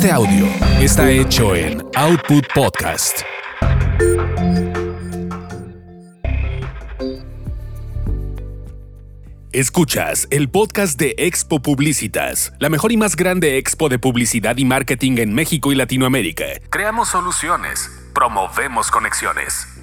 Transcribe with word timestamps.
Este 0.00 0.12
audio 0.12 0.46
está 0.80 1.10
hecho 1.10 1.54
en 1.54 1.84
Output 1.94 2.46
Podcast. 2.54 3.20
Escuchas 9.52 10.26
el 10.30 10.48
podcast 10.48 10.98
de 10.98 11.14
Expo 11.18 11.60
Publicitas, 11.60 12.54
la 12.60 12.70
mejor 12.70 12.92
y 12.92 12.96
más 12.96 13.14
grande 13.14 13.58
expo 13.58 13.90
de 13.90 13.98
publicidad 13.98 14.56
y 14.56 14.64
marketing 14.64 15.18
en 15.18 15.34
México 15.34 15.70
y 15.70 15.74
Latinoamérica. 15.74 16.46
Creamos 16.70 17.10
soluciones, 17.10 17.90
promovemos 18.14 18.90
conexiones. 18.90 19.79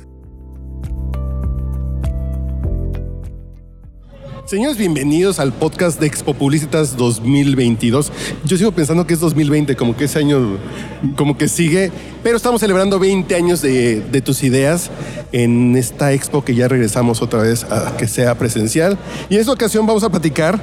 Señores, 4.48 4.78
bienvenidos 4.78 5.42
al 5.42 5.52
podcast 5.52 6.00
de 6.00 6.08
Expo 6.08 6.34
Publicitas 6.34 6.96
2022. 6.96 8.14
Yo 8.46 8.56
sigo 8.56 8.72
pensando 8.72 9.06
que 9.06 9.14
es 9.14 9.20
2020, 9.20 9.76
como 9.76 9.98
que 9.98 10.06
ese 10.06 10.20
año 10.20 10.58
como 11.18 11.38
que 11.38 11.50
sigue, 11.50 11.92
pero 12.24 12.38
estamos 12.38 12.62
celebrando 12.62 12.98
20 12.98 13.36
años 13.36 13.62
de, 13.62 14.00
de 14.00 14.22
tus 14.22 14.44
ideas 14.44 14.90
en 15.34 15.76
esta 15.76 16.14
expo 16.14 16.46
que 16.46 16.56
ya 16.56 16.70
regresamos 16.70 17.22
otra 17.22 17.42
vez 17.42 17.66
a 17.66 17.98
que 17.98 18.08
sea 18.08 18.38
presencial. 18.38 18.98
Y 19.30 19.36
en 19.36 19.42
esta 19.42 19.52
ocasión 19.52 19.86
vamos 19.86 20.06
a 20.06 20.10
platicar 20.10 20.58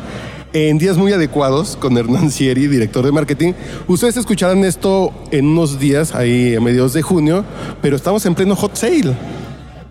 en 0.54 0.78
días 0.78 0.96
muy 0.96 1.12
adecuados 1.12 1.76
con 1.76 1.98
Hernán 1.98 2.30
Sieri, 2.30 2.66
director 2.68 3.04
de 3.04 3.12
marketing. 3.12 3.52
Ustedes 3.86 4.16
escucharán 4.16 4.64
esto 4.64 5.12
en 5.30 5.44
unos 5.44 5.78
días, 5.78 6.14
ahí 6.14 6.54
a 6.54 6.60
mediados 6.62 6.94
de 6.94 7.02
junio, 7.02 7.44
pero 7.82 7.96
estamos 7.96 8.24
en 8.24 8.34
pleno 8.34 8.56
hot 8.56 8.76
sale. 8.76 9.14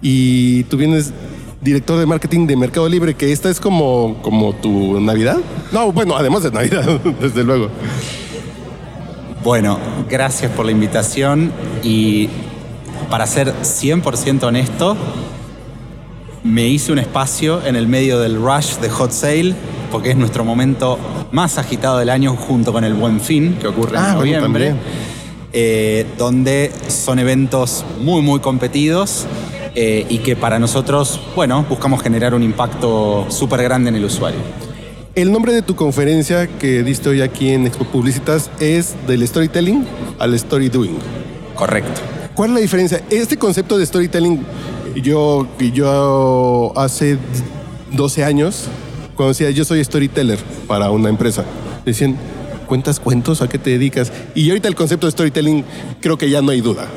Y 0.01 0.63
tú 0.63 0.77
vienes 0.77 1.13
director 1.63 1.97
de 1.97 2.05
marketing 2.05 2.45
de 2.45 2.55
Mercado 2.55 2.89
Libre, 2.89 3.15
que 3.15 3.31
esta 3.31 3.49
es 3.49 3.59
como, 3.59 4.17
como 4.21 4.53
tu 4.53 4.99
Navidad. 4.99 5.37
No, 5.71 5.91
bueno, 5.91 6.15
además 6.15 6.43
de 6.43 6.51
Navidad, 6.51 6.83
desde 7.21 7.43
luego. 7.43 7.69
Bueno, 9.43 9.77
gracias 10.09 10.51
por 10.51 10.65
la 10.65 10.71
invitación 10.71 11.51
y 11.81 12.29
para 13.09 13.27
ser 13.27 13.53
100% 13.61 14.43
honesto, 14.43 14.97
me 16.43 16.67
hice 16.67 16.91
un 16.91 16.99
espacio 16.99 17.65
en 17.65 17.75
el 17.75 17.87
medio 17.87 18.19
del 18.19 18.35
rush 18.35 18.77
de 18.77 18.89
Hot 18.89 19.11
Sale, 19.11 19.55
porque 19.91 20.11
es 20.11 20.17
nuestro 20.17 20.43
momento 20.43 20.97
más 21.31 21.57
agitado 21.57 21.97
del 21.99 22.09
año 22.09 22.35
junto 22.35 22.73
con 22.73 22.83
el 22.83 22.93
Buen 22.93 23.21
Fin, 23.21 23.57
que 23.59 23.67
ocurre 23.67 23.97
Ah, 23.97 24.11
en 24.11 24.17
noviembre, 24.17 24.75
eh, 25.53 26.05
donde 26.17 26.71
son 26.87 27.19
eventos 27.19 27.85
muy, 28.01 28.21
muy 28.21 28.39
competidos 28.39 29.25
eh, 29.75 30.05
y 30.09 30.19
que 30.19 30.35
para 30.35 30.59
nosotros, 30.59 31.19
bueno, 31.35 31.65
buscamos 31.67 32.01
generar 32.01 32.33
un 32.33 32.43
impacto 32.43 33.25
súper 33.29 33.63
grande 33.63 33.89
en 33.89 33.95
el 33.95 34.05
usuario. 34.05 34.39
El 35.15 35.31
nombre 35.31 35.53
de 35.53 35.61
tu 35.61 35.75
conferencia 35.75 36.47
que 36.47 36.83
diste 36.83 37.09
hoy 37.09 37.21
aquí 37.21 37.49
en 37.49 37.67
Expo 37.67 37.85
Publicitas 37.85 38.49
es 38.59 38.95
del 39.07 39.27
storytelling 39.27 39.85
al 40.19 40.33
story 40.33 40.69
doing. 40.69 40.97
Correcto. 41.55 42.01
¿Cuál 42.33 42.49
es 42.49 42.53
la 42.55 42.61
diferencia? 42.61 43.03
Este 43.11 43.37
concepto 43.37 43.77
de 43.77 43.85
storytelling, 43.85 44.43
yo, 44.95 45.47
yo 45.59 46.73
hace 46.75 47.19
12 47.91 48.23
años, 48.23 48.65
cuando 49.15 49.29
decía 49.29 49.51
yo 49.51 49.65
soy 49.65 49.83
storyteller 49.83 50.39
para 50.67 50.89
una 50.89 51.09
empresa, 51.09 51.45
decían, 51.85 52.17
¿cuentas 52.65 52.99
cuentos? 52.99 53.43
¿A 53.43 53.47
qué 53.47 53.59
te 53.59 53.69
dedicas? 53.69 54.11
Y 54.33 54.49
ahorita 54.49 54.67
el 54.67 54.75
concepto 54.75 55.05
de 55.05 55.11
storytelling 55.11 55.63
creo 56.01 56.17
que 56.17 56.29
ya 56.29 56.41
no 56.41 56.49
hay 56.49 56.61
duda, 56.61 56.87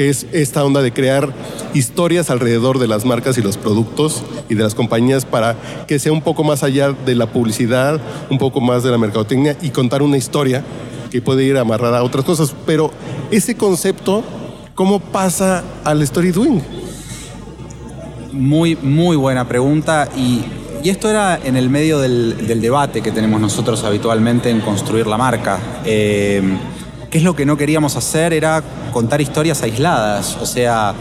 que 0.00 0.08
es 0.08 0.26
esta 0.32 0.64
onda 0.64 0.80
de 0.80 0.94
crear 0.94 1.30
historias 1.74 2.30
alrededor 2.30 2.78
de 2.78 2.88
las 2.88 3.04
marcas 3.04 3.36
y 3.36 3.42
los 3.42 3.58
productos 3.58 4.22
y 4.48 4.54
de 4.54 4.62
las 4.62 4.74
compañías 4.74 5.26
para 5.26 5.56
que 5.86 5.98
sea 5.98 6.10
un 6.10 6.22
poco 6.22 6.42
más 6.42 6.62
allá 6.62 6.92
de 6.92 7.14
la 7.14 7.26
publicidad, 7.26 8.00
un 8.30 8.38
poco 8.38 8.62
más 8.62 8.82
de 8.82 8.90
la 8.90 8.96
mercadotecnia 8.96 9.58
y 9.60 9.68
contar 9.68 10.00
una 10.00 10.16
historia 10.16 10.64
que 11.10 11.20
puede 11.20 11.44
ir 11.44 11.58
amarrada 11.58 11.98
a 11.98 12.02
otras 12.02 12.24
cosas. 12.24 12.56
Pero 12.64 12.90
ese 13.30 13.58
concepto, 13.58 14.24
¿cómo 14.74 15.00
pasa 15.00 15.62
al 15.84 16.00
story 16.00 16.30
doing? 16.30 16.62
Muy, 18.32 18.76
muy 18.76 19.16
buena 19.16 19.46
pregunta 19.46 20.08
y, 20.16 20.42
y 20.82 20.88
esto 20.88 21.10
era 21.10 21.38
en 21.44 21.56
el 21.56 21.68
medio 21.68 21.98
del, 21.98 22.46
del 22.46 22.62
debate 22.62 23.02
que 23.02 23.12
tenemos 23.12 23.38
nosotros 23.38 23.84
habitualmente 23.84 24.48
en 24.48 24.60
construir 24.60 25.06
la 25.06 25.18
marca. 25.18 25.58
Eh, 25.84 26.40
¿Qué 27.10 27.18
es 27.18 27.24
lo 27.24 27.34
que 27.34 27.44
no 27.44 27.56
queríamos 27.56 27.96
hacer? 27.96 28.32
Era 28.32 28.62
contar 28.92 29.20
historias 29.20 29.60
aisladas, 29.64 30.38
o 30.40 30.46
sea, 30.46 30.94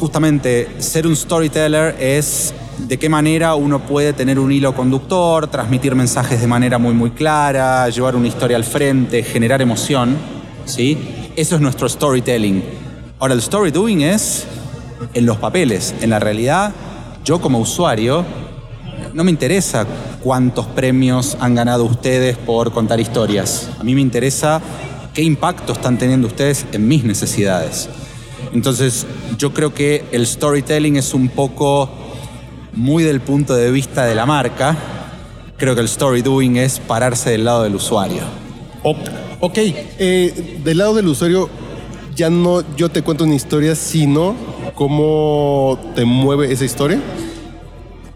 justamente 0.00 0.68
ser 0.78 1.06
un 1.06 1.14
storyteller 1.14 1.94
es 2.00 2.52
de 2.78 2.98
qué 2.98 3.08
manera 3.08 3.54
uno 3.54 3.78
puede 3.78 4.12
tener 4.12 4.40
un 4.40 4.50
hilo 4.50 4.74
conductor, 4.74 5.46
transmitir 5.46 5.94
mensajes 5.94 6.40
de 6.40 6.48
manera 6.48 6.76
muy 6.76 6.92
muy 6.92 7.12
clara, 7.12 7.88
llevar 7.88 8.16
una 8.16 8.26
historia 8.26 8.56
al 8.56 8.64
frente, 8.64 9.22
generar 9.22 9.62
emoción, 9.62 10.16
¿sí? 10.64 11.30
Eso 11.36 11.54
es 11.54 11.60
nuestro 11.60 11.88
storytelling. 11.88 12.64
Ahora 13.20 13.34
el 13.34 13.40
story 13.40 13.70
doing 13.70 14.00
es 14.00 14.44
en 15.14 15.24
los 15.24 15.36
papeles, 15.36 15.94
en 16.00 16.10
la 16.10 16.18
realidad 16.18 16.72
yo 17.24 17.40
como 17.40 17.60
usuario 17.60 18.24
no 19.14 19.24
me 19.24 19.30
interesa 19.30 19.86
cuántos 20.22 20.66
premios 20.66 21.36
han 21.40 21.54
ganado 21.54 21.84
ustedes 21.84 22.36
por 22.36 22.72
contar 22.72 23.00
historias. 23.00 23.70
A 23.78 23.84
mí 23.84 23.94
me 23.94 24.00
interesa 24.00 24.60
qué 25.14 25.22
impacto 25.22 25.72
están 25.72 25.98
teniendo 25.98 26.26
ustedes 26.26 26.66
en 26.72 26.86
mis 26.86 27.04
necesidades. 27.04 27.88
Entonces, 28.52 29.06
yo 29.38 29.52
creo 29.52 29.72
que 29.74 30.04
el 30.12 30.26
storytelling 30.26 30.96
es 30.96 31.14
un 31.14 31.28
poco 31.28 31.90
muy 32.72 33.02
del 33.02 33.20
punto 33.20 33.54
de 33.54 33.70
vista 33.70 34.04
de 34.04 34.14
la 34.14 34.26
marca. 34.26 34.76
Creo 35.56 35.74
que 35.74 35.80
el 35.80 35.86
story 35.86 36.22
es 36.58 36.80
pararse 36.80 37.30
del 37.30 37.44
lado 37.44 37.62
del 37.62 37.74
usuario. 37.74 38.22
Ok, 38.82 39.58
eh, 39.58 40.60
del 40.64 40.78
lado 40.78 40.94
del 40.94 41.08
usuario, 41.08 41.48
ya 42.16 42.30
no 42.30 42.62
yo 42.76 42.88
te 42.88 43.02
cuento 43.02 43.24
una 43.24 43.34
historia, 43.34 43.74
sino 43.74 44.34
cómo 44.74 45.78
te 45.94 46.04
mueve 46.04 46.52
esa 46.52 46.64
historia. 46.64 47.00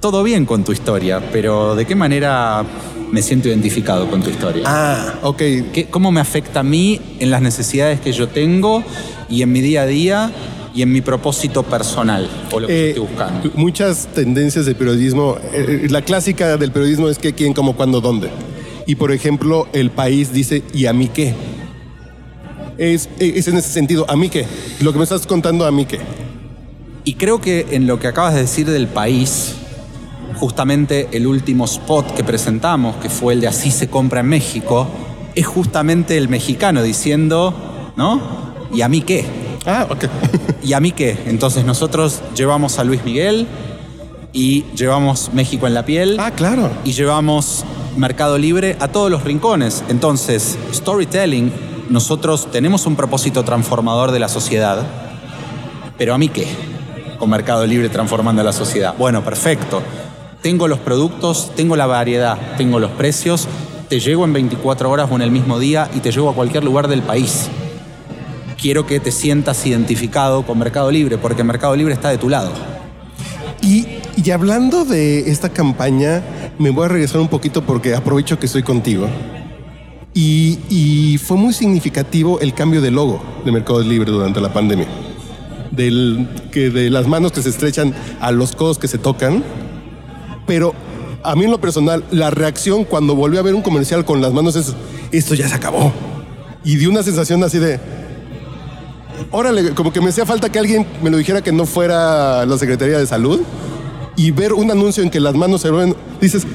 Todo 0.04 0.22
bien 0.22 0.44
con 0.44 0.65
tu 0.65 0.72
historia, 0.72 1.19
pero 1.32 1.75
¿de 1.75 1.87
qué 1.87 1.94
manera 1.94 2.62
me 3.10 3.22
siento 3.22 3.48
identificado 3.48 4.06
con 4.10 4.22
tu 4.22 4.28
historia? 4.28 4.62
Ah, 4.66 5.15
ok. 5.22 5.38
¿Qué- 5.72 5.87
¿Cómo 5.91 6.12
me 6.12 6.20
afecta 6.20 6.60
a 6.60 6.62
mí 6.62 7.00
en 7.20 7.31
las 7.31 7.41
necesidades 7.41 8.00
que 8.00 8.12
yo 8.12 8.28
tengo 8.28 8.84
y 9.31 9.41
en 9.41 9.50
mi 9.50 9.62
día 9.62 9.81
a 9.81 9.87
día 9.87 10.31
y 10.75 10.82
en 10.82 10.92
mi 10.92 11.00
propósito 11.00 11.62
personal 11.62 12.28
o 12.53 12.60
lo 12.60 12.66
que 12.66 12.75
Eh, 12.75 12.88
estoy 12.91 13.06
buscando? 13.06 13.50
muchas 13.54 14.09
tendencias 14.09 14.66
de 14.66 14.75
periodismo, 14.75 15.38
eh, 15.54 15.87
la 15.88 16.03
clásica 16.03 16.59
del 16.59 16.71
periodismo 16.71 17.09
es 17.09 17.16
que 17.16 17.32
quién, 17.32 17.54
cómo, 17.54 17.75
cuándo, 17.75 18.03
dónde. 18.03 18.28
Y 18.86 18.97
por 18.97 19.10
ejemplo, 19.10 19.69
el 19.72 19.91
país 19.91 20.34
dice, 20.34 20.62
¿y 20.75 20.84
a 20.84 20.92
mí 20.92 21.09
qué? 21.09 21.32
Es, 22.76 23.09
es 23.19 23.48
en 23.48 23.56
ese 23.56 23.71
sentido, 23.71 24.04
¿a 24.10 24.16
mí 24.16 24.28
qué? 24.28 24.44
Lo 24.82 24.92
que 24.92 24.98
me 24.98 25.04
estás 25.04 25.26
contando, 25.26 25.65
¿a 25.65 25.71
mí 25.71 25.86
qué? 25.86 25.98
Y 27.04 27.15
creo 27.15 27.41
que 27.41 27.69
en 27.71 27.86
lo 27.86 27.98
que 27.98 28.06
acabas 28.06 28.34
de 28.34 28.41
decir 28.41 28.66
del 28.69 28.86
país, 28.86 29.53
justamente 30.44 31.09
el 31.12 31.27
último 31.27 31.65
spot 31.65 32.12
que 32.15 32.22
presentamos, 32.22 32.97
que 32.97 33.09
fue 33.09 33.32
el 33.32 33.41
de 33.41 33.49
Así 33.49 33.71
se 33.71 33.88
compra 33.88 34.21
en 34.21 34.27
México, 34.27 34.87
es 35.34 35.47
justamente 35.47 36.19
el 36.19 36.28
mexicano 36.28 36.82
diciendo, 36.82 37.55
¿no? 37.97 38.21
¿Y 38.71 38.83
a 38.83 38.91
mí 38.91 39.00
qué? 39.00 39.25
Ah, 39.65 39.87
ok. 39.88 40.04
¿Y 40.62 40.75
a 40.75 40.81
mí 40.81 40.93
qué? 40.93 41.16
Entonces 41.25 41.65
nosotros 41.65 42.21
llevamos 42.37 42.78
a 42.78 42.84
Luis 42.84 43.03
Miguel 43.06 43.47
y 44.34 44.66
llevamos 44.77 45.31
México 45.33 45.66
en 45.66 45.72
la 45.72 45.87
piel 45.87 46.19
ah, 46.21 46.33
claro. 46.33 46.71
y 46.84 46.93
llevamos 46.93 47.65
Mercado 47.97 48.37
Libre 48.37 48.77
a 48.81 48.88
todos 48.88 49.10
los 49.10 49.25
rincones. 49.25 49.83
Entonces, 49.88 50.59
storytelling, 50.75 51.50
nosotros 51.88 52.50
tenemos 52.53 52.84
un 52.84 52.97
propósito 52.97 53.44
transformador 53.44 54.12
de 54.12 54.19
la 54.19 54.28
sociedad, 54.28 54.83
pero 55.97 56.12
a 56.12 56.19
mí 56.19 56.28
qué? 56.28 56.47
Con 57.19 57.31
Mercado 57.31 57.66
Libre 57.66 57.88
transformando 57.88 58.43
la 58.43 58.53
sociedad. 58.53 58.94
Bueno, 58.99 59.25
perfecto. 59.25 59.83
Tengo 60.44 60.69
los 60.69 60.78
productos, 60.78 61.53
tengo 61.56 61.75
la 61.75 61.87
variedad, 61.87 62.37
tengo 62.59 62.78
los 62.78 62.91
precios, 62.91 63.49
te 63.88 63.99
llego 63.99 64.27
en 64.27 64.34
24 64.34 64.91
horas 64.91 65.09
o 65.10 65.15
en 65.16 65.22
el 65.22 65.30
mismo 65.30 65.59
día 65.59 65.89
y 65.95 66.01
te 66.01 66.13
llego 66.13 66.28
a 66.28 66.34
cualquier 66.34 66.65
lugar 66.65 66.86
del 66.86 67.01
país. 67.01 67.48
Quiero 68.60 68.86
que 68.86 69.01
te 69.01 69.10
sientas 69.10 69.65
identificado 69.65 70.45
con 70.45 70.59
Mercado 70.59 70.91
Libre, 70.91 71.16
porque 71.16 71.42
Mercado 71.42 71.74
Libre 71.74 71.95
está 71.95 72.10
de 72.10 72.19
tu 72.19 72.28
lado. 72.28 72.53
Y, 73.63 73.86
y 74.22 74.30
hablando 74.33 74.84
de 74.84 75.30
esta 75.30 75.48
campaña, 75.48 76.22
me 76.59 76.69
voy 76.69 76.84
a 76.84 76.89
regresar 76.89 77.22
un 77.22 77.28
poquito 77.28 77.63
porque 77.63 77.95
aprovecho 77.95 78.39
que 78.39 78.45
estoy 78.45 78.63
contigo. 78.63 79.09
Y, 80.13 80.59
y 80.69 81.16
fue 81.16 81.39
muy 81.39 81.54
significativo 81.54 82.39
el 82.41 82.53
cambio 82.53 82.83
de 82.83 82.91
logo 82.91 83.22
de 83.47 83.51
Mercado 83.51 83.80
Libre 83.80 84.13
durante 84.13 84.42
la 84.42 84.53
pandemia. 84.53 84.89
Que 85.74 86.69
de 86.69 86.91
las 86.91 87.09
manos 87.09 87.33
que 87.33 87.41
se 87.41 87.48
estrechan 87.48 87.95
a 88.21 88.30
los 88.30 88.54
codos 88.54 88.77
que 88.77 88.89
se 88.89 88.98
tocan. 88.98 89.42
Pero 90.47 90.75
a 91.23 91.35
mí 91.35 91.45
en 91.45 91.51
lo 91.51 91.61
personal, 91.61 92.05
la 92.11 92.31
reacción 92.31 92.85
cuando 92.85 93.15
volví 93.15 93.39
a 93.39 93.43
ver 93.43 93.55
un 93.55 93.63
comercial 93.63 94.05
con 94.05 94.21
las 94.21 94.33
manos 94.33 94.57
es, 94.57 94.75
esto 95.11 95.35
ya 95.35 95.49
se 95.49 95.55
acabó. 95.55 95.93
Y 96.65 96.77
di 96.77 96.87
una 96.87 97.03
sensación 97.03 97.43
así 97.43 97.59
de, 97.59 97.81
órale, 99.31 99.75
como 99.75 99.93
que 99.93 100.01
me 100.01 100.11
hacía 100.11 100.27
falta 100.27 100.51
que 100.51 100.59
alguien 100.59 100.87
me 101.03 101.11
lo 101.11 101.17
dijera 101.17 101.43
que 101.43 101.53
no 101.53 101.67
fuera 101.67 102.45
la 102.47 102.59
Secretaría 102.59 102.99
de 102.99 103.07
Salud 103.07 103.41
y 104.17 104.31
ver 104.31 104.53
un 104.53 104.71
anuncio 104.71 105.03
en 105.03 105.11
que 105.11 105.21
las 105.21 105.35
manos 105.35 105.63
se 105.63 105.71
ven, 105.71 105.95
dices, 106.21 106.47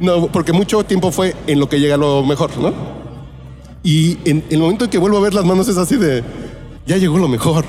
no, 0.00 0.28
porque 0.28 0.52
mucho 0.52 0.82
tiempo 0.84 1.12
fue 1.12 1.34
en 1.46 1.60
lo 1.60 1.68
que 1.68 1.78
llega 1.78 1.96
lo 1.96 2.24
mejor, 2.24 2.56
¿no? 2.58 2.72
Y 3.82 4.18
en 4.24 4.44
el 4.50 4.58
momento 4.58 4.84
en 4.84 4.90
que 4.90 4.98
vuelvo 4.98 5.18
a 5.18 5.20
ver 5.20 5.34
las 5.34 5.44
manos 5.44 5.68
es 5.68 5.76
así 5.76 5.96
de, 5.96 6.22
ya 6.86 6.96
llegó 6.96 7.18
lo 7.18 7.28
mejor. 7.28 7.64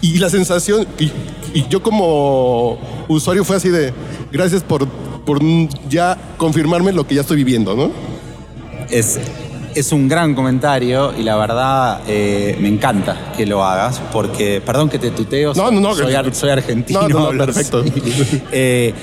Y 0.00 0.18
la 0.18 0.30
sensación, 0.30 0.86
y, 0.98 1.10
y 1.54 1.66
yo 1.68 1.82
como 1.82 2.78
usuario 3.08 3.44
fue 3.44 3.56
así 3.56 3.68
de, 3.68 3.92
gracias 4.32 4.62
por, 4.62 4.86
por 4.88 5.40
ya 5.88 6.16
confirmarme 6.36 6.92
lo 6.92 7.06
que 7.06 7.14
ya 7.16 7.22
estoy 7.22 7.36
viviendo, 7.38 7.74
¿no? 7.76 7.90
Es, 8.90 9.18
es 9.74 9.92
un 9.92 10.08
gran 10.08 10.34
comentario 10.34 11.12
y 11.18 11.22
la 11.22 11.36
verdad 11.36 12.00
eh, 12.08 12.56
me 12.60 12.68
encanta 12.68 13.32
que 13.36 13.46
lo 13.46 13.62
hagas 13.64 14.00
porque, 14.12 14.62
perdón 14.64 14.88
que 14.88 14.98
te 14.98 15.10
tuteo, 15.10 15.52
No, 15.54 15.70
no, 15.70 15.80
no, 15.80 15.94
soy, 15.94 16.06
que- 16.06 16.16
ar- 16.16 16.34
soy 16.34 16.50
argentino. 16.50 17.08
No, 17.08 17.32
no, 17.32 17.38
perfecto. 17.46 17.84
Eh, 18.52 18.94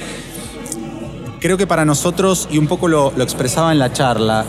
creo 1.39 1.57
que 1.57 1.67
para 1.67 1.85
nosotros, 1.85 2.47
y 2.51 2.57
un 2.57 2.67
poco 2.67 2.87
lo, 2.87 3.13
lo 3.15 3.23
expresaba 3.23 3.71
en 3.71 3.79
la 3.79 3.93
charla, 3.93 4.45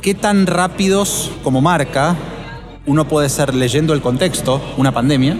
¿qué 0.00 0.14
tan 0.14 0.46
rápidos 0.46 1.30
como 1.42 1.60
marca 1.60 2.16
uno 2.86 3.06
puede 3.08 3.28
ser 3.28 3.54
leyendo 3.54 3.92
el 3.92 4.00
contexto, 4.00 4.60
una 4.76 4.92
pandemia, 4.92 5.36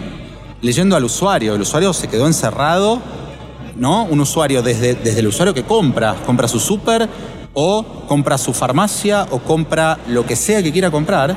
leyendo 0.61 0.97
al 0.97 1.05
usuario? 1.05 1.55
El 1.55 1.63
usuario 1.63 1.93
se 1.93 2.09
quedó 2.09 2.27
encerrado, 2.27 3.01
¿no? 3.79 4.05
Un 4.05 4.21
usuario 4.21 4.63
desde, 4.63 4.95
desde 4.95 5.21
el 5.21 5.27
usuario 5.29 5.55
que 5.55 5.63
compra, 5.65 6.15
compra 6.25 6.49
su 6.49 6.59
súper 6.61 7.09
o 7.59 7.83
compra 8.07 8.37
su 8.37 8.53
farmacia 8.53 9.27
o 9.31 9.39
compra 9.39 9.99
lo 10.09 10.27
que 10.27 10.37
sea 10.37 10.63
que 10.63 10.71
quiera 10.73 10.91
comprar. 10.91 11.35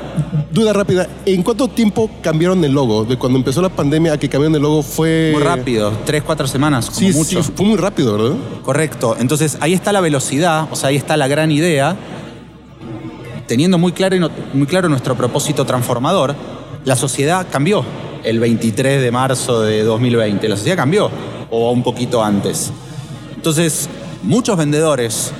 Duda 0.52 0.72
rápida, 0.72 1.08
¿en 1.24 1.42
cuánto 1.42 1.68
tiempo 1.68 2.10
cambiaron 2.20 2.62
el 2.64 2.72
logo? 2.72 3.04
De 3.04 3.16
cuando 3.16 3.38
empezó 3.38 3.62
la 3.62 3.70
pandemia 3.70 4.12
a 4.12 4.18
que 4.18 4.28
cambiaron 4.28 4.54
el 4.54 4.60
logo 4.62 4.82
fue... 4.82 5.30
Muy 5.32 5.42
rápido, 5.42 5.92
tres, 6.04 6.22
cuatro 6.22 6.46
semanas, 6.46 6.86
como 6.90 6.98
Sí, 6.98 7.12
mucho. 7.12 7.42
sí, 7.42 7.52
fue 7.56 7.64
muy 7.64 7.76
rápido, 7.78 8.18
¿verdad? 8.18 8.36
Correcto. 8.62 9.16
Entonces 9.18 9.56
ahí 9.60 9.72
está 9.72 9.92
la 9.92 10.00
velocidad, 10.02 10.68
o 10.70 10.76
sea, 10.76 10.90
ahí 10.90 10.96
está 10.96 11.16
la 11.16 11.26
gran 11.28 11.50
idea. 11.52 11.96
Teniendo 13.46 13.78
muy 13.78 13.92
claro, 13.92 14.16
muy 14.52 14.66
claro 14.66 14.88
nuestro 14.88 15.16
propósito 15.16 15.64
transformador, 15.64 16.34
la 16.84 16.96
sociedad 16.96 17.46
cambió 17.50 17.82
el 18.24 18.40
23 18.40 19.00
de 19.00 19.10
marzo 19.10 19.62
de 19.62 19.82
2020. 19.82 20.48
La 20.48 20.56
sociedad 20.56 20.76
cambió, 20.76 21.10
o 21.50 21.70
un 21.70 21.82
poquito 21.82 22.22
antes. 22.22 22.72
Entonces, 23.34 23.88
muchos 24.22 24.56
vendedores 24.56 25.32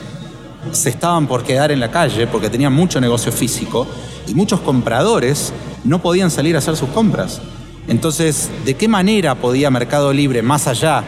se 0.73 0.91
estaban 0.91 1.27
por 1.27 1.43
quedar 1.43 1.73
en 1.73 1.81
la 1.81 1.91
calle 1.91 2.27
porque 2.27 2.50
tenían 2.50 2.73
mucho 2.73 3.00
negocio 3.00 3.32
físico 3.32 3.87
y 4.27 4.35
muchos 4.35 4.61
compradores 4.61 5.53
no 5.85 6.00
podían 6.00 6.31
salir 6.31 6.55
a 6.56 6.59
hacer 6.59 6.77
sus 6.77 6.88
compras. 6.91 7.41
Entonces, 7.88 8.50
¿de 8.65 8.75
qué 8.75 8.88
manera 8.88 9.35
podía 9.35 9.71
Mercado 9.71 10.12
Libre, 10.12 10.43
más 10.43 10.67
allá 10.67 11.03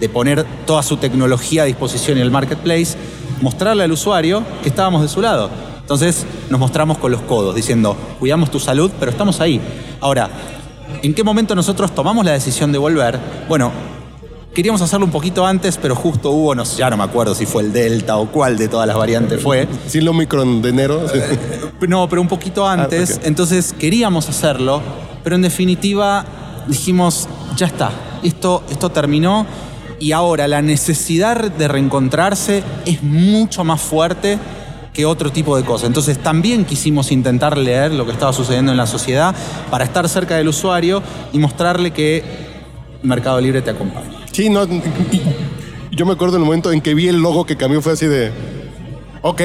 de 0.00 0.08
poner 0.08 0.44
toda 0.66 0.82
su 0.82 0.96
tecnología 0.96 1.62
a 1.62 1.66
disposición 1.66 2.18
en 2.18 2.24
el 2.24 2.30
marketplace, 2.30 2.96
mostrarle 3.40 3.84
al 3.84 3.92
usuario 3.92 4.42
que 4.62 4.68
estábamos 4.68 5.02
de 5.02 5.08
su 5.08 5.20
lado? 5.20 5.50
Entonces, 5.80 6.24
nos 6.48 6.58
mostramos 6.58 6.96
con 6.96 7.12
los 7.12 7.20
codos, 7.22 7.54
diciendo, 7.54 7.94
cuidamos 8.18 8.50
tu 8.50 8.58
salud, 8.58 8.90
pero 8.98 9.10
estamos 9.10 9.40
ahí. 9.40 9.60
Ahora, 10.00 10.30
¿en 11.04 11.14
qué 11.14 11.22
momento 11.22 11.54
nosotros 11.54 11.94
tomamos 11.94 12.24
la 12.24 12.32
decisión 12.32 12.72
de 12.72 12.78
volver? 12.78 13.18
Bueno, 13.48 13.72
Queríamos 14.54 14.80
hacerlo 14.82 15.04
un 15.04 15.10
poquito 15.10 15.44
antes, 15.44 15.76
pero 15.82 15.96
justo 15.96 16.30
hubo, 16.30 16.54
no 16.54 16.62
ya 16.62 16.88
no 16.88 16.96
me 16.96 17.02
acuerdo 17.02 17.34
si 17.34 17.44
fue 17.44 17.64
el 17.64 17.72
Delta 17.72 18.18
o 18.18 18.30
cuál 18.30 18.56
de 18.56 18.68
todas 18.68 18.86
las 18.86 18.96
variantes 18.96 19.42
fue. 19.42 19.66
Sí, 19.88 19.98
el 19.98 20.06
Omicron 20.06 20.62
de 20.62 20.68
enero. 20.68 21.04
No, 21.88 22.08
pero 22.08 22.22
un 22.22 22.28
poquito 22.28 22.64
antes. 22.64 23.16
ok. 23.16 23.22
Entonces 23.24 23.74
queríamos 23.76 24.28
hacerlo, 24.28 24.80
pero 25.24 25.34
en 25.34 25.42
definitiva 25.42 26.24
dijimos, 26.68 27.28
ya 27.56 27.66
está, 27.66 27.90
esto, 28.22 28.62
esto 28.70 28.90
terminó 28.90 29.44
y 29.98 30.12
ahora 30.12 30.46
la 30.46 30.62
necesidad 30.62 31.50
de 31.50 31.66
reencontrarse 31.66 32.62
es 32.86 33.02
mucho 33.02 33.64
más 33.64 33.80
fuerte 33.80 34.38
que 34.94 35.04
otro 35.04 35.30
tipo 35.30 35.56
de 35.56 35.64
cosas. 35.64 35.88
Entonces 35.88 36.18
también 36.18 36.64
quisimos 36.64 37.12
intentar 37.12 37.58
leer 37.58 37.92
lo 37.92 38.06
que 38.06 38.12
estaba 38.12 38.32
sucediendo 38.32 38.70
en 38.70 38.78
la 38.78 38.86
sociedad 38.86 39.34
para 39.70 39.84
estar 39.84 40.08
cerca 40.08 40.36
del 40.36 40.48
usuario 40.48 41.02
y 41.32 41.38
mostrarle 41.38 41.90
que 41.90 42.22
Mercado 43.02 43.40
Libre 43.40 43.60
te 43.60 43.70
acompaña. 43.70 44.24
Sí, 44.30 44.48
no. 44.48 44.66
Yo 45.90 46.06
me 46.06 46.12
acuerdo 46.12 46.36
el 46.36 46.44
momento 46.44 46.72
en 46.72 46.80
que 46.80 46.94
vi 46.94 47.08
el 47.08 47.20
logo 47.20 47.44
que 47.44 47.56
cambió 47.56 47.82
fue 47.82 47.92
así 47.92 48.06
de. 48.06 48.32
Ok, 49.22 49.42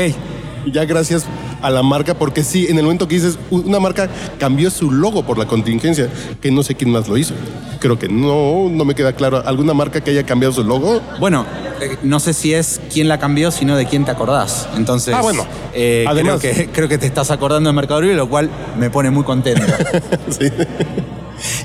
ya 0.71 0.85
gracias 0.85 1.25
a 1.61 1.69
la 1.69 1.83
marca, 1.83 2.13
porque 2.13 2.43
sí, 2.43 2.67
en 2.69 2.77
el 2.77 2.83
momento 2.83 3.07
que 3.07 3.15
dices, 3.15 3.37
una 3.51 3.79
marca 3.79 4.09
cambió 4.39 4.69
su 4.71 4.91
logo 4.91 5.23
por 5.23 5.37
la 5.37 5.45
contingencia, 5.45 6.09
que 6.41 6.51
no 6.51 6.63
sé 6.63 6.75
quién 6.75 6.91
más 6.91 7.07
lo 7.07 7.17
hizo. 7.17 7.33
Creo 7.79 7.97
que 7.97 8.09
no, 8.09 8.67
no 8.69 8.85
me 8.85 8.93
queda 8.95 9.13
claro. 9.13 9.41
¿Alguna 9.45 9.73
marca 9.73 10.01
que 10.01 10.11
haya 10.11 10.23
cambiado 10.23 10.53
su 10.53 10.63
logo? 10.63 11.01
Bueno, 11.19 11.45
eh, 11.81 11.97
no 12.03 12.19
sé 12.19 12.33
si 12.33 12.53
es 12.53 12.81
quién 12.93 13.07
la 13.07 13.19
cambió, 13.19 13.51
sino 13.51 13.75
de 13.77 13.85
quién 13.85 14.03
te 14.05 14.11
acordás. 14.11 14.67
Entonces, 14.75 15.13
Ah, 15.17 15.21
bueno. 15.21 15.45
eh, 15.73 16.05
Además- 16.07 16.39
creo, 16.41 16.53
que, 16.55 16.67
creo 16.69 16.87
que 16.89 16.97
te 16.97 17.05
estás 17.07 17.31
acordando 17.31 17.69
de 17.69 17.73
Mercado 17.73 18.01
Libre, 18.01 18.15
lo 18.17 18.29
cual 18.29 18.49
me 18.77 18.89
pone 18.89 19.09
muy 19.11 19.23
contento. 19.23 19.63
Sí. 20.29 20.49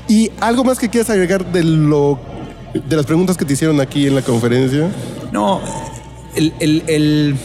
¿Y 0.07 0.31
algo 0.39 0.63
más 0.63 0.79
que 0.79 0.89
quieras 0.89 1.09
agregar 1.09 1.45
de 1.51 1.63
lo 1.63 2.17
de 2.73 2.95
las 2.95 3.05
preguntas 3.05 3.37
que 3.37 3.45
te 3.45 3.53
hicieron 3.53 3.79
aquí 3.81 4.07
en 4.07 4.15
la 4.15 4.21
conferencia? 4.21 4.87
No, 5.31 5.59
el- 6.35 6.53
el- 6.59 6.83
el- 6.87 7.35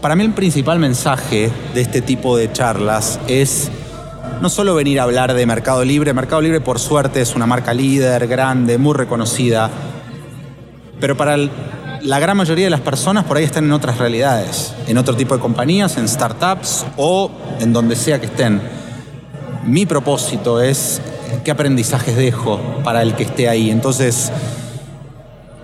para 0.00 0.16
mí 0.16 0.24
el 0.24 0.32
principal 0.32 0.78
mensaje 0.78 1.50
de 1.74 1.80
este 1.80 2.00
tipo 2.00 2.36
de 2.36 2.50
charlas 2.52 3.20
es 3.28 3.70
no 4.40 4.48
solo 4.48 4.74
venir 4.74 4.98
a 4.98 5.02
hablar 5.02 5.34
de 5.34 5.44
Mercado 5.44 5.84
Libre, 5.84 6.14
Mercado 6.14 6.40
Libre 6.40 6.60
por 6.60 6.78
suerte 6.78 7.20
es 7.20 7.34
una 7.34 7.46
marca 7.46 7.74
líder, 7.74 8.26
grande, 8.26 8.78
muy 8.78 8.94
reconocida, 8.94 9.70
pero 10.98 11.16
para 11.16 11.36
la 11.36 12.18
gran 12.18 12.36
mayoría 12.36 12.64
de 12.64 12.70
las 12.70 12.80
personas 12.80 13.24
por 13.24 13.36
ahí 13.36 13.44
están 13.44 13.64
en 13.64 13.72
otras 13.72 13.98
realidades, 13.98 14.74
en 14.86 14.96
otro 14.96 15.14
tipo 15.14 15.34
de 15.34 15.40
compañías, 15.40 15.98
en 15.98 16.08
startups 16.08 16.86
o 16.96 17.30
en 17.60 17.74
donde 17.74 17.94
sea 17.94 18.18
que 18.20 18.26
estén. 18.26 18.60
Mi 19.66 19.84
propósito 19.84 20.62
es 20.62 21.02
qué 21.44 21.50
aprendizajes 21.50 22.16
dejo 22.16 22.58
para 22.82 23.02
el 23.02 23.14
que 23.14 23.24
esté 23.24 23.50
ahí. 23.50 23.70
Entonces, 23.70 24.32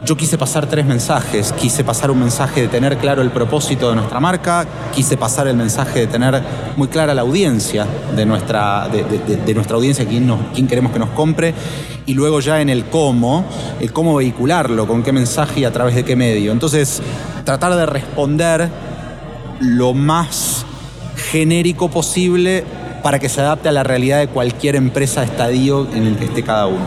yo 0.05 0.17
quise 0.17 0.37
pasar 0.39 0.67
tres 0.67 0.85
mensajes. 0.85 1.53
Quise 1.53 1.83
pasar 1.85 2.11
un 2.11 2.21
mensaje 2.21 2.63
de 2.63 2.69
tener 2.69 2.99
claro 2.99 3.23
el 3.23 3.31
propósito 3.31 3.89
de 3.89 3.97
nuestra 3.97 4.21
marca, 4.21 4.67
quise 4.95 5.17
pasar 5.17 5.49
el 5.49 5.57
mensaje 5.57 6.01
de 6.01 6.07
tener 6.07 6.43
muy 6.77 6.89
clara 6.89 7.15
la 7.15 7.23
audiencia 7.23 7.87
de 8.15 8.27
nuestra, 8.27 8.89
de, 8.89 9.55
nuestra 9.55 9.77
audiencia, 9.77 10.07
quién, 10.07 10.33
quién 10.55 10.67
queremos 10.67 10.93
que 10.93 10.99
nos 10.99 11.11
compre, 11.11 11.55
y 12.05 12.15
luego 12.15 12.41
ya 12.41 12.61
en 12.61 12.69
el 12.69 12.85
cómo, 12.87 13.45
el 13.81 13.93
cómo 13.93 14.15
vehicularlo, 14.17 14.87
con 14.87 15.03
qué 15.03 15.13
mensaje 15.13 15.61
y 15.61 15.65
a 15.65 15.73
través 15.73 15.95
de 15.95 16.05
qué 16.05 16.15
medio. 16.15 16.53
Entonces, 16.53 17.01
tratar 17.45 17.75
de 17.75 17.87
responder 17.87 18.69
lo 19.61 19.95
más 19.95 20.67
genérico 21.31 21.89
posible 21.89 22.65
para 23.03 23.19
que 23.19 23.29
se 23.29 23.41
adapte 23.41 23.69
a 23.69 23.73
la 23.73 23.83
realidad 23.83 24.19
de 24.19 24.29
cualquier 24.29 24.77
empresa 24.77 25.23
estadio 25.23 25.89
en 25.93 26.07
el 26.07 26.17
que 26.17 26.27
esté 26.27 26.43
cada 26.43 26.67
uno. 26.67 26.87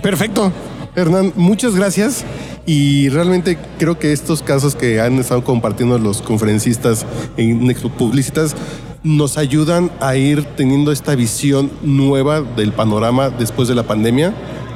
Perfecto. 0.00 0.52
Hernán, 0.94 1.32
muchas 1.36 1.74
gracias. 1.74 2.24
Y 2.66 3.08
realmente 3.10 3.56
creo 3.78 3.96
que 3.96 4.12
estos 4.12 4.42
casos 4.42 4.74
que 4.74 5.00
han 5.00 5.18
estado 5.18 5.44
compartiendo 5.44 5.98
los 5.98 6.20
conferencistas 6.20 7.06
en 7.36 7.70
Expo 7.70 7.90
Publicitas 7.90 8.56
nos 9.04 9.38
ayudan 9.38 9.92
a 10.00 10.16
ir 10.16 10.44
teniendo 10.56 10.90
esta 10.90 11.14
visión 11.14 11.70
nueva 11.82 12.40
del 12.40 12.72
panorama 12.72 13.30
después 13.30 13.68
de 13.68 13.76
la 13.76 13.84
pandemia, 13.84 14.34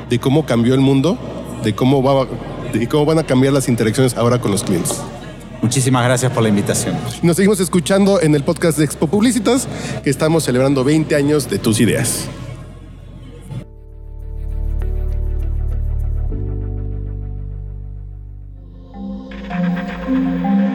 de 0.08 0.20
cómo 0.20 0.46
cambió 0.46 0.74
el 0.74 0.80
mundo, 0.80 1.18
de 1.64 1.74
cómo, 1.74 2.00
va, 2.00 2.28
de 2.72 2.88
cómo 2.88 3.04
van 3.04 3.18
a 3.18 3.24
cambiar 3.24 3.52
las 3.52 3.68
interacciones 3.68 4.16
ahora 4.16 4.40
con 4.40 4.52
los 4.52 4.62
clientes. 4.62 5.02
Muchísimas 5.60 6.04
gracias 6.04 6.30
por 6.32 6.44
la 6.44 6.48
invitación. 6.48 6.96
Nos 7.22 7.36
seguimos 7.36 7.58
escuchando 7.58 8.20
en 8.20 8.36
el 8.36 8.44
podcast 8.44 8.78
de 8.78 8.84
Expo 8.84 9.08
Publicitas, 9.08 9.66
que 10.04 10.10
estamos 10.10 10.44
celebrando 10.44 10.84
20 10.84 11.14
años 11.16 11.50
de 11.50 11.58
tus 11.58 11.80
ideas. 11.80 12.28